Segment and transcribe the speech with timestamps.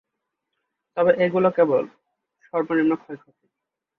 [0.97, 1.83] তবে এগুলি কেবল
[2.45, 3.45] সর্বনিম্ন ক্ষয়ক্ষতি।